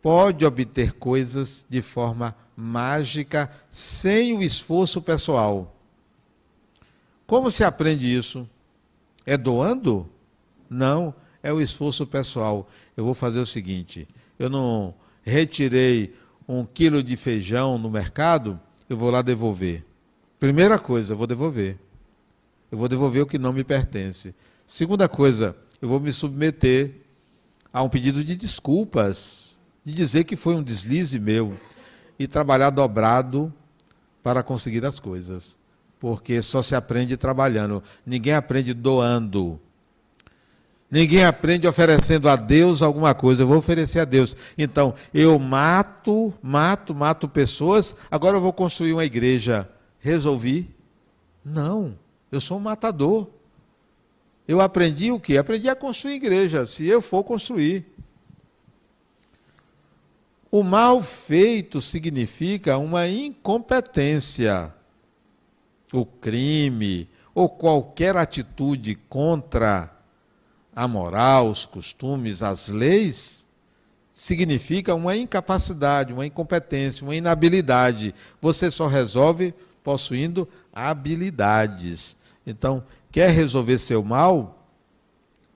[0.00, 5.75] pode obter coisas de forma mágica sem o esforço pessoal.
[7.26, 8.48] Como se aprende isso?
[9.24, 10.08] É doando?
[10.70, 12.68] Não, é o esforço pessoal.
[12.96, 14.06] Eu vou fazer o seguinte:
[14.38, 16.14] eu não retirei
[16.48, 19.84] um quilo de feijão no mercado, eu vou lá devolver.
[20.38, 21.78] Primeira coisa, eu vou devolver.
[22.70, 24.34] Eu vou devolver o que não me pertence.
[24.66, 26.92] Segunda coisa, eu vou me submeter
[27.72, 31.56] a um pedido de desculpas, de dizer que foi um deslize meu
[32.18, 33.52] e trabalhar dobrado
[34.22, 35.56] para conseguir as coisas.
[36.06, 39.58] Porque só se aprende trabalhando, ninguém aprende doando.
[40.88, 43.42] Ninguém aprende oferecendo a Deus alguma coisa.
[43.42, 44.36] Eu vou oferecer a Deus.
[44.56, 47.92] Então, eu mato, mato, mato pessoas.
[48.08, 49.68] Agora eu vou construir uma igreja.
[49.98, 50.70] Resolvi?
[51.44, 51.98] Não.
[52.30, 53.26] Eu sou um matador.
[54.46, 55.36] Eu aprendi o quê?
[55.38, 57.84] Aprendi a construir igreja, se eu for construir.
[60.52, 64.72] O mal feito significa uma incompetência.
[65.92, 69.92] O crime ou qualquer atitude contra
[70.74, 73.48] a moral, os costumes, as leis,
[74.12, 78.14] significa uma incapacidade, uma incompetência, uma inabilidade.
[78.40, 82.16] Você só resolve possuindo habilidades.
[82.46, 84.66] Então, quer resolver seu mal?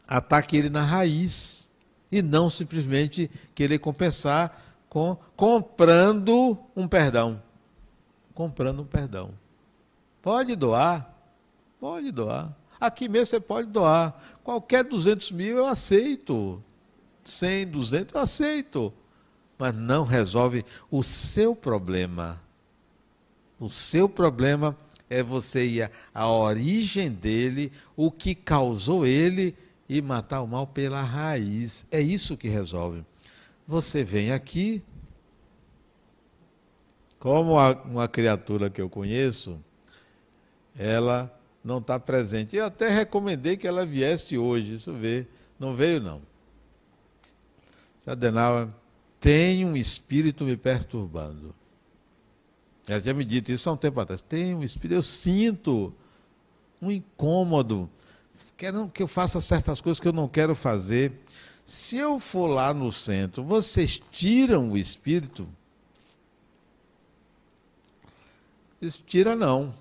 [0.06, 1.70] Ataque ele na raiz
[2.12, 7.42] e não simplesmente querer compensar com comprando um perdão.
[8.34, 9.30] Comprando um perdão.
[10.22, 11.14] Pode doar,
[11.78, 12.54] pode doar.
[12.80, 14.18] Aqui mesmo você pode doar.
[14.42, 16.62] Qualquer 200 mil eu aceito.
[17.24, 18.92] 100, 200 eu aceito.
[19.58, 22.40] Mas não resolve o seu problema.
[23.58, 24.76] O seu problema
[25.10, 29.54] é você ir à origem dele, o que causou ele
[29.88, 31.84] e matar o mal pela raiz.
[31.90, 33.04] É isso que resolve.
[33.66, 34.82] Você vem aqui,
[37.18, 37.52] como
[37.84, 39.62] uma criatura que eu conheço,
[40.80, 41.30] ela
[41.62, 42.56] não está presente.
[42.56, 45.26] Eu até recomendei que ela viesse hoje, isso vê.
[45.58, 46.22] Não veio, não.
[48.06, 48.66] Adenauer,
[49.20, 51.54] tem um espírito me perturbando.
[52.88, 54.22] Ela tinha me dito isso há um tempo atrás.
[54.22, 55.94] Tem um espírito, eu sinto
[56.80, 57.88] um incômodo.
[58.56, 61.12] Querendo que eu faça certas coisas que eu não quero fazer.
[61.66, 65.46] Se eu for lá no centro, vocês tiram o espírito?
[68.80, 69.72] Eles tira não.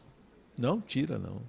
[0.59, 1.41] Não tira, não.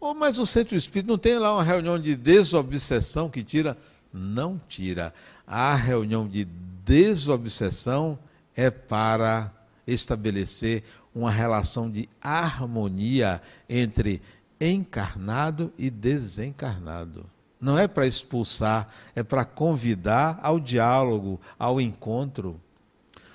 [0.00, 3.76] Oh, mas o centro espírita não tem lá uma reunião de desobsessão que tira?
[4.10, 5.12] Não tira.
[5.46, 6.46] A reunião de
[6.86, 8.18] desobsessão
[8.56, 9.52] é para
[9.86, 14.22] estabelecer uma relação de harmonia entre
[14.58, 17.26] encarnado e desencarnado.
[17.60, 22.58] Não é para expulsar, é para convidar ao diálogo, ao encontro.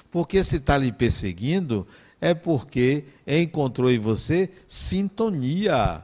[0.10, 1.86] Porque se está lhe perseguindo,
[2.24, 6.02] é porque encontrou em você sintonia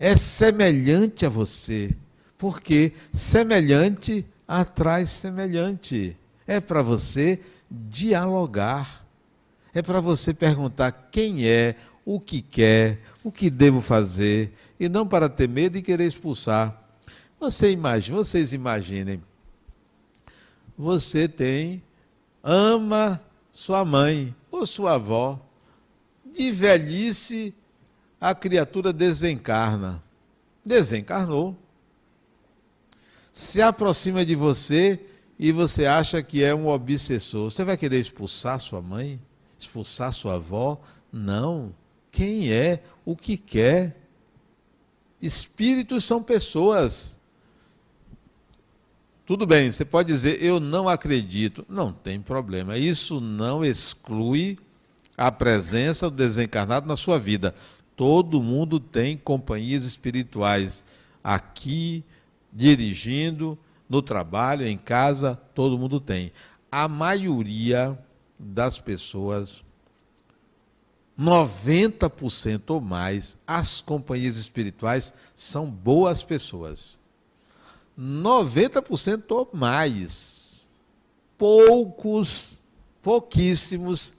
[0.00, 1.94] é semelhante a você,
[2.36, 6.16] porque semelhante atrai semelhante.
[6.44, 7.38] É para você
[7.70, 9.06] dialogar.
[9.72, 15.06] É para você perguntar quem é, o que quer, o que devo fazer, e não
[15.06, 16.82] para ter medo e querer expulsar.
[17.38, 19.22] Você imagina, vocês imaginem.
[20.76, 21.80] Você tem
[22.42, 23.20] ama
[23.52, 25.40] sua mãe ou sua avó.
[26.24, 27.54] De velhice
[28.20, 30.02] a criatura desencarna.
[30.64, 31.56] Desencarnou.
[33.32, 35.00] Se aproxima de você
[35.38, 37.50] e você acha que é um obsessor.
[37.50, 39.20] Você vai querer expulsar sua mãe?
[39.58, 40.80] Expulsar sua avó?
[41.10, 41.74] Não.
[42.10, 43.96] Quem é o que quer?
[45.20, 47.19] Espíritos são pessoas.
[49.30, 51.64] Tudo bem, você pode dizer, eu não acredito.
[51.68, 52.76] Não tem problema.
[52.76, 54.58] Isso não exclui
[55.16, 57.54] a presença do desencarnado na sua vida.
[57.94, 60.84] Todo mundo tem companhias espirituais
[61.22, 62.02] aqui,
[62.52, 63.56] dirigindo,
[63.88, 66.32] no trabalho, em casa, todo mundo tem.
[66.68, 67.96] a maioria
[68.36, 69.62] das pessoas,
[71.16, 76.98] 90% ou mais, as companhias espirituais são boas pessoas.
[77.98, 80.68] 90% ou mais.
[81.36, 82.60] Poucos,
[83.02, 84.14] pouquíssimos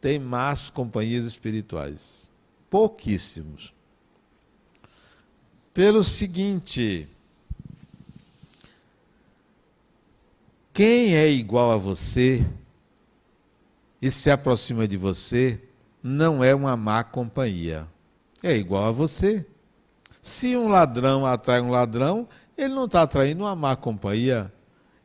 [0.00, 2.32] têm más companhias espirituais.
[2.68, 3.72] Pouquíssimos.
[5.74, 7.08] Pelo seguinte,
[10.72, 12.46] quem é igual a você
[14.00, 15.60] e se aproxima de você
[16.02, 17.86] não é uma má companhia.
[18.42, 19.46] É igual a você.
[20.22, 24.52] Se um ladrão atrai um ladrão, ele não está atraindo uma má companhia,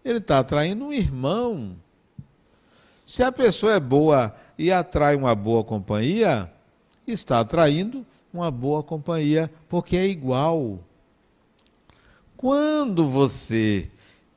[0.04, 1.76] ele está atraindo um irmão.
[3.06, 6.52] Se a pessoa é boa e atrai uma boa companhia,
[7.06, 10.80] está atraindo uma boa companhia, porque é igual.
[12.36, 13.90] Quando você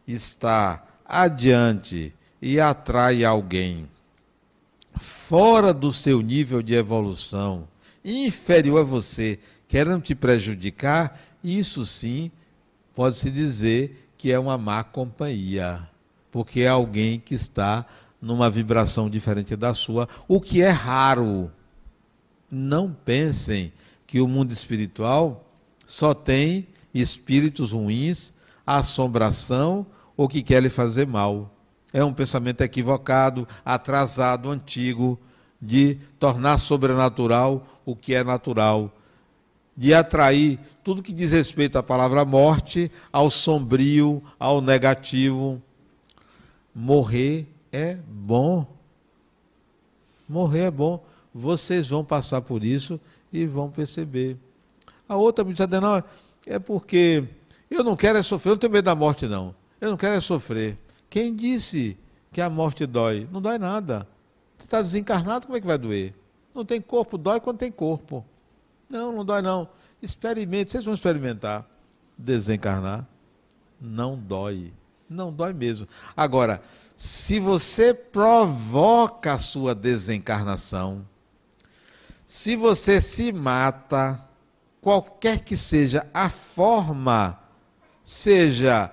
[0.07, 3.89] está adiante e atrai alguém
[4.95, 7.69] fora do seu nível de evolução,
[8.05, 9.39] inferior a você,
[9.69, 12.31] querendo te prejudicar, isso sim
[13.01, 15.89] pode-se dizer que é uma má companhia,
[16.31, 17.87] porque é alguém que está
[18.21, 21.51] numa vibração diferente da sua, o que é raro.
[22.51, 23.73] Não pensem
[24.07, 25.51] que o mundo espiritual
[25.87, 28.35] só tem espíritos ruins,
[28.67, 31.51] assombração ou que quer lhe fazer mal.
[31.95, 35.19] É um pensamento equivocado, atrasado, antigo,
[35.59, 38.95] de tornar sobrenatural o que é natural,
[39.81, 45.61] de atrair tudo que diz respeito à palavra morte, ao sombrio, ao negativo.
[46.75, 48.67] Morrer é bom.
[50.29, 51.03] Morrer é bom.
[51.35, 53.01] Vocês vão passar por isso
[53.33, 54.37] e vão perceber.
[55.09, 56.05] A outra me disse, não,
[56.47, 57.25] é porque
[57.71, 59.55] eu não quero é sofrer, eu não tenho medo da morte, não.
[59.81, 60.77] Eu não quero é sofrer.
[61.09, 61.97] Quem disse
[62.31, 63.27] que a morte dói?
[63.33, 64.07] Não dói nada.
[64.59, 66.13] Você está desencarnado, como é que vai doer?
[66.55, 68.23] Não tem corpo, dói quando tem corpo.
[68.91, 69.69] Não, não dói não.
[70.03, 71.65] Experimente, vocês vão experimentar.
[72.19, 73.07] Desencarnar
[73.81, 74.73] não dói.
[75.09, 75.89] Não dói mesmo.
[76.17, 76.63] Agora,
[76.97, 81.07] se você provoca a sua desencarnação,
[82.27, 84.23] se você se mata,
[84.81, 87.39] qualquer que seja a forma,
[88.05, 88.93] seja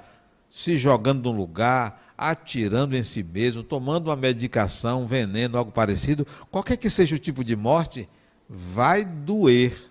[0.50, 6.26] se jogando num lugar, atirando em si mesmo, tomando uma medicação, um veneno, algo parecido,
[6.50, 8.10] qualquer que seja o tipo de morte,
[8.50, 9.87] vai doer.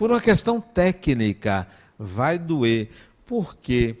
[0.00, 2.88] Por uma questão técnica, vai doer.
[3.26, 3.98] Por quê?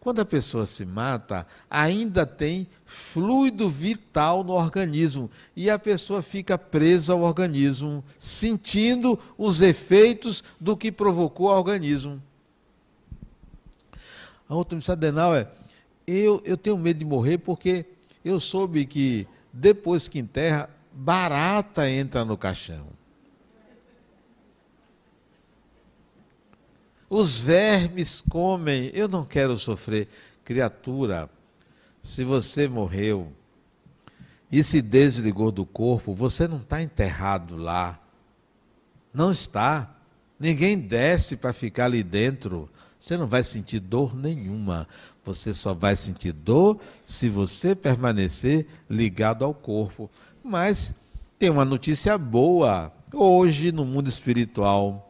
[0.00, 6.58] Quando a pessoa se mata, ainda tem fluido vital no organismo e a pessoa fica
[6.58, 12.20] presa ao organismo, sentindo os efeitos do que provocou o organismo.
[14.48, 15.46] A outra me disse, Adenauer,
[16.04, 17.86] eu, eu tenho medo de morrer porque
[18.24, 22.97] eu soube que depois que enterra, barata entra no caixão.
[27.08, 30.08] Os vermes comem, eu não quero sofrer.
[30.44, 31.30] Criatura,
[32.02, 33.32] se você morreu
[34.50, 37.98] e se desligou do corpo, você não está enterrado lá.
[39.12, 39.94] Não está.
[40.38, 42.68] Ninguém desce para ficar ali dentro.
[43.00, 44.86] Você não vai sentir dor nenhuma.
[45.24, 50.10] Você só vai sentir dor se você permanecer ligado ao corpo.
[50.42, 50.94] Mas
[51.38, 52.92] tem uma notícia boa.
[53.12, 55.07] Hoje, no mundo espiritual,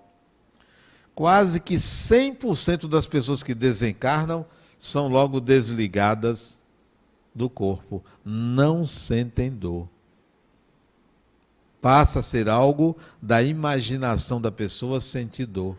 [1.18, 4.46] quase que 100% das pessoas que desencarnam
[4.78, 6.62] são logo desligadas
[7.34, 8.04] do corpo.
[8.24, 9.88] Não sentem dor.
[11.82, 15.76] Passa a ser algo da imaginação da pessoa sentir dor.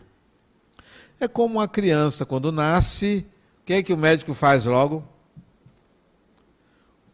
[1.18, 3.24] É como uma criança, quando nasce,
[3.64, 5.02] que é que o médico faz logo?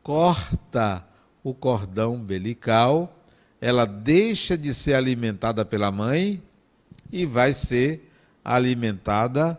[0.03, 1.07] Corta
[1.45, 3.17] o cordão umbilical,
[3.61, 6.43] ela deixa de ser alimentada pela mãe
[7.13, 8.06] e vai ser
[8.47, 9.59] alimentada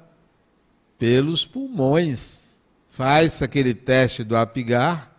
[0.97, 2.57] pelos pulmões.
[2.87, 5.11] Faz aquele teste do apigar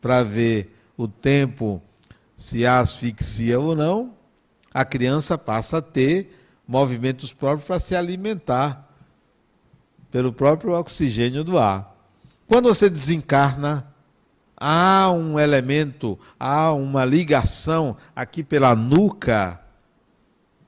[0.00, 1.82] para ver o tempo
[2.36, 4.14] se há asfixia ou não.
[4.72, 8.90] A criança passa a ter movimentos próprios para se alimentar
[10.10, 11.94] pelo próprio oxigênio do ar.
[12.48, 13.86] Quando você desencarna,
[14.56, 19.60] há um elemento, há uma ligação aqui pela nuca,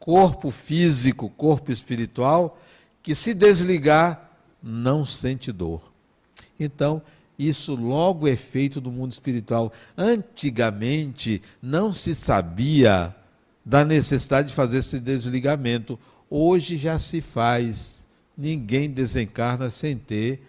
[0.09, 2.59] corpo físico, corpo espiritual,
[3.03, 4.31] que se desligar,
[4.63, 5.83] não sente dor.
[6.59, 7.03] Então,
[7.39, 9.71] isso logo é feito do mundo espiritual.
[9.99, 13.15] Antigamente não se sabia
[13.63, 15.99] da necessidade de fazer esse desligamento.
[16.31, 20.43] Hoje já se faz ninguém desencarna sem ter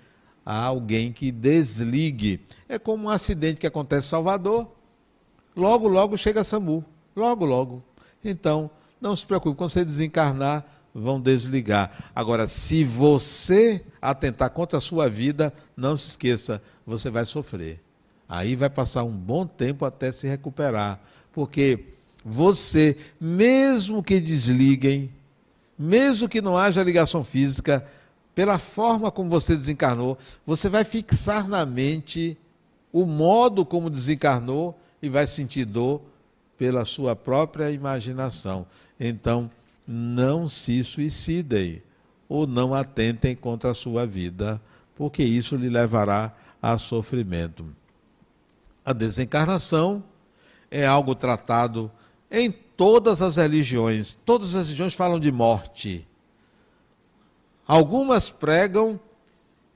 [0.46, 2.40] alguém que desligue.
[2.70, 4.72] É como um acidente que acontece em Salvador.
[5.54, 6.82] Logo, logo chega a SAMU.
[7.14, 7.84] Logo, logo.
[8.24, 12.12] Então, não se preocupe, quando você desencarnar, vão desligar.
[12.14, 17.82] Agora, se você atentar contra a sua vida, não se esqueça, você vai sofrer.
[18.28, 21.00] Aí vai passar um bom tempo até se recuperar.
[21.32, 21.86] Porque
[22.24, 25.12] você, mesmo que desliguem,
[25.78, 27.88] mesmo que não haja ligação física,
[28.36, 32.38] pela forma como você desencarnou, você vai fixar na mente
[32.92, 36.02] o modo como desencarnou e vai sentir dor
[36.60, 38.68] pela sua própria imaginação.
[39.00, 39.50] Então,
[39.88, 41.82] não se suicidem
[42.28, 44.62] ou não atentem contra a sua vida,
[44.94, 47.66] porque isso lhe levará a sofrimento.
[48.86, 50.04] A desencarnação
[50.70, 51.90] é algo tratado
[52.30, 54.20] em todas as religiões.
[54.26, 56.06] Todas as religiões falam de morte.
[57.66, 59.00] Algumas pregam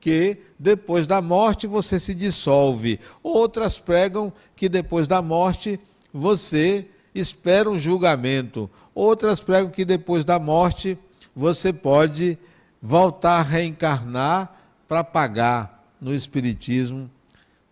[0.02, 3.00] que depois da morte você se dissolve.
[3.24, 5.80] Outras pregam que depois da morte
[6.14, 8.70] você espera um julgamento.
[8.94, 10.98] Outras pregam que depois da morte
[11.36, 12.38] você pode
[12.82, 14.56] voltar a reencarnar
[14.88, 17.10] para pagar no Espiritismo.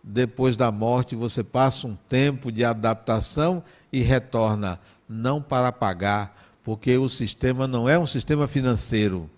[0.02, 3.62] Depois da morte você passa um tempo de adaptação
[3.92, 9.30] e retorna, não para pagar, porque o sistema não é um sistema financeiro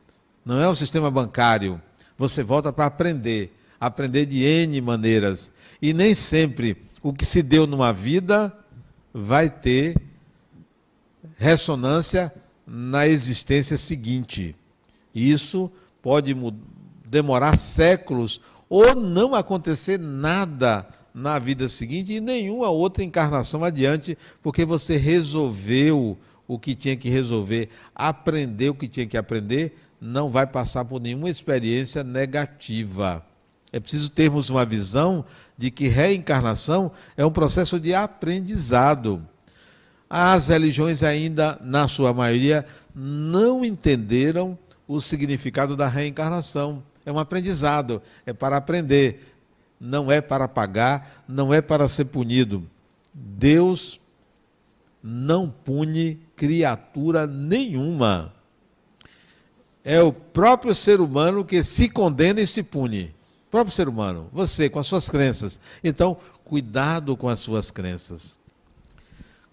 [0.45, 1.81] não é um sistema bancário.
[2.19, 5.51] Você volta para aprender, aprender de N maneiras.
[5.81, 8.55] E nem sempre o que se deu numa vida
[9.15, 9.97] vai ter
[11.37, 12.35] ressonância
[12.67, 14.57] na existência seguinte.
[15.15, 15.71] Isso
[16.03, 16.35] pode
[17.07, 24.65] demorar séculos ou não acontecer nada na vida seguinte e nenhuma outra encarnação adiante, porque
[24.65, 30.47] você resolveu o que tinha que resolver, aprendeu o que tinha que aprender não vai
[30.47, 33.25] passar por nenhuma experiência negativa.
[33.73, 35.25] É preciso termos uma visão
[35.57, 39.25] de que reencarnação é um processo de aprendizado.
[40.09, 46.83] As religiões ainda, na sua maioria, não entenderam o significado da reencarnação.
[47.07, 49.35] É um aprendizado, é para aprender,
[49.81, 52.65] não é para pagar, não é para ser punido.
[53.13, 54.01] Deus
[55.03, 58.35] não pune criatura nenhuma
[59.85, 63.15] é o próprio ser humano que se condena e se pune.
[63.55, 65.61] Próprio ser humano, você com as suas crenças.
[65.85, 68.37] Então, cuidado com as suas crenças.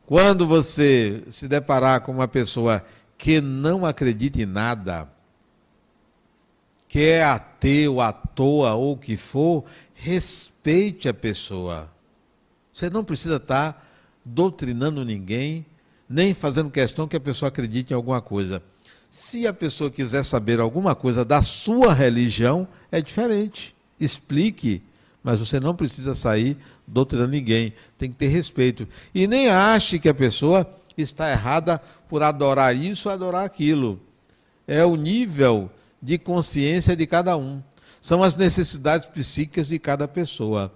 [0.07, 2.83] Quando você se deparar com uma pessoa
[3.15, 5.07] que não acredita em nada,
[6.87, 11.87] que é ateu, à toa ou o que for, respeite a pessoa.
[12.73, 13.87] Você não precisa estar
[14.25, 15.63] doutrinando ninguém,
[16.09, 18.63] nem fazendo questão que a pessoa acredite em alguma coisa.
[19.11, 23.79] Se a pessoa quiser saber alguma coisa da sua religião, é diferente.
[24.01, 24.81] Explique,
[25.23, 27.73] mas você não precisa sair doutrinando ninguém.
[27.97, 28.87] Tem que ter respeito.
[29.13, 31.79] E nem ache que a pessoa está errada
[32.09, 33.99] por adorar isso ou adorar aquilo.
[34.67, 35.69] É o nível
[36.01, 37.61] de consciência de cada um.
[38.01, 40.73] São as necessidades psíquicas de cada pessoa.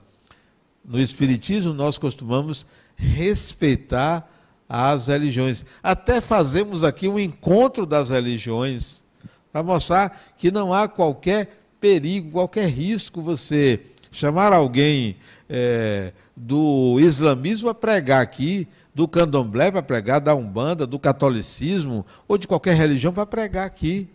[0.84, 4.30] No Espiritismo, nós costumamos respeitar
[4.69, 5.65] às religiões.
[5.82, 9.03] Até fazemos aqui um encontro das religiões
[9.51, 13.79] para mostrar que não há qualquer perigo, qualquer risco você
[14.11, 15.17] chamar alguém
[15.47, 22.39] é, do islamismo a pregar aqui, do candomblé para pregar, da umbanda, do catolicismo ou
[22.39, 24.09] de qualquer religião para pregar aqui.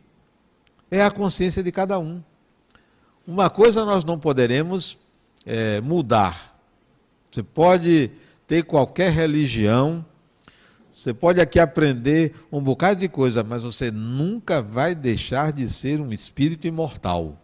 [0.90, 2.20] É a consciência de cada um.
[3.24, 4.98] Uma coisa nós não poderemos
[5.46, 6.58] é, mudar.
[7.30, 8.10] Você pode
[8.48, 10.04] ter qualquer religião,
[10.90, 16.00] você pode aqui aprender um bocado de coisa, mas você nunca vai deixar de ser
[16.00, 17.38] um espírito imortal.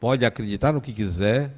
[0.00, 1.54] Pode acreditar no que quiser,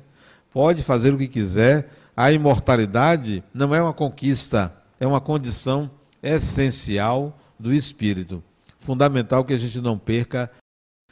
[0.52, 1.88] pode fazer o que quiser.
[2.14, 5.90] A imortalidade não é uma conquista, é uma condição
[6.22, 8.42] essencial do espírito.
[8.78, 10.50] Fundamental que a gente não perca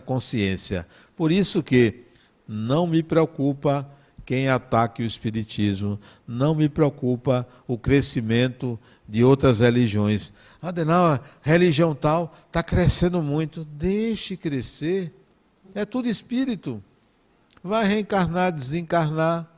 [0.05, 0.87] consciência.
[1.17, 2.07] Por isso que
[2.47, 3.89] não me preocupa
[4.27, 8.79] quem ataque o espiritismo, não me preocupa o crescimento
[9.09, 10.33] de outras religiões.
[10.61, 13.65] Adenal, religião tal está crescendo muito.
[13.65, 15.13] Deixe crescer.
[15.75, 16.83] É tudo espírito.
[17.63, 19.49] Vai reencarnar, desencarnar.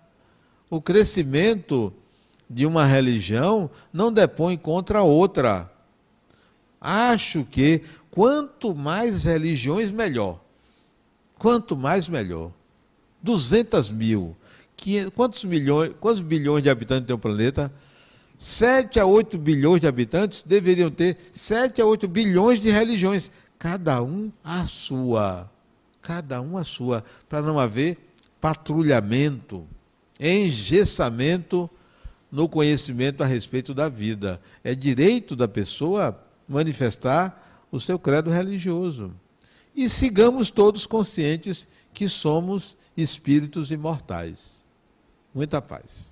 [0.68, 1.92] O crescimento
[2.48, 5.70] de uma religião não depõe contra outra.
[6.80, 10.40] Acho que quanto mais religiões, melhor.
[11.38, 12.53] Quanto mais, melhor.
[13.22, 14.36] 200 mil.
[14.76, 17.72] 500, quantos, milhões, quantos bilhões de habitantes tem o planeta?
[18.36, 24.03] 7 a 8 bilhões de habitantes deveriam ter 7 a 8 bilhões de religiões, cada
[24.03, 25.48] um a sua.
[26.03, 27.96] Cada um a sua, para não haver
[28.40, 29.66] patrulhamento,
[30.18, 31.70] engessamento
[32.30, 34.40] no conhecimento a respeito da vida.
[34.64, 39.14] É direito da pessoa manifestar o seu credo religioso.
[39.74, 44.62] E sigamos todos conscientes que somos espíritos imortais.
[45.34, 46.11] Muita paz.